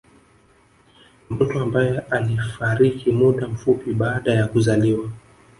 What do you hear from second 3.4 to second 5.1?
mfupi baada ya kuzaliwa